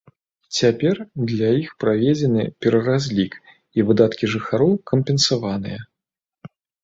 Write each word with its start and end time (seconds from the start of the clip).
Цяпер 0.59 0.95
для 1.31 1.49
іх 1.63 1.69
праведзены 1.83 2.45
пераразлік, 2.65 3.33
і 3.79 3.87
выдаткі 3.91 4.25
жыхароў 4.33 4.73
кампенсаваныя. 4.93 5.79